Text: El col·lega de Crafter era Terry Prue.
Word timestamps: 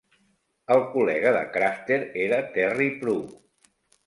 El 0.75 0.79
col·lega 0.93 1.33
de 1.35 1.43
Crafter 1.57 1.99
era 2.25 2.41
Terry 2.57 2.89
Prue. 3.05 3.31